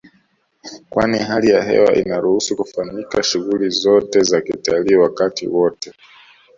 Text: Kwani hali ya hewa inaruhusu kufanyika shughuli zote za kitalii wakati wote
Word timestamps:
Kwani 0.89 1.19
hali 1.19 1.49
ya 1.51 1.63
hewa 1.63 1.95
inaruhusu 1.95 2.55
kufanyika 2.55 3.23
shughuli 3.23 3.69
zote 3.69 4.21
za 4.21 4.41
kitalii 4.41 4.95
wakati 4.95 5.47
wote 5.47 5.93